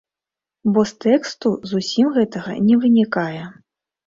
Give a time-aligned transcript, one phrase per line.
[0.77, 3.43] Бо з тэксту зусім гэтага не вынікае.